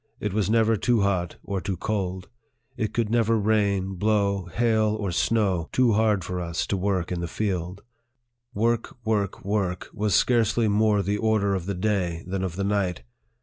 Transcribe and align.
It 0.19 0.33
was 0.33 0.49
never 0.49 0.75
too 0.77 1.01
hot 1.01 1.35
or 1.43 1.61
too 1.61 1.77
cold; 1.77 2.27
it 2.75 2.91
could 2.91 3.11
never 3.11 3.37
rain, 3.37 3.93
blow, 3.97 4.45
hail, 4.45 4.97
or 4.99 5.11
snow, 5.11 5.69
too 5.71 5.93
hard 5.93 6.23
for 6.23 6.39
us 6.41 6.65
to 6.65 6.75
work 6.75 7.11
in 7.11 7.19
the 7.19 7.27
field. 7.27 7.83
Work, 8.51 8.97
work, 9.05 9.45
work, 9.45 9.89
was 9.93 10.15
scarcely 10.15 10.67
more 10.67 11.03
the 11.03 11.19
order 11.19 11.53
of 11.53 11.67
the 11.67 11.75
day 11.75 12.23
than 12.25 12.43
of 12.43 12.55
the 12.55 12.63
night. 12.63 13.03